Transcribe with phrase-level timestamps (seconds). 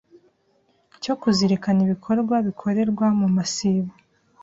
[1.03, 3.93] cyo kuzirikana ibikorwa bikorerwa mu masibo.